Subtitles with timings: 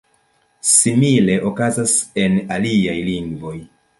[0.69, 1.93] Simile okazas
[2.23, 3.55] en aliaj lingvoj.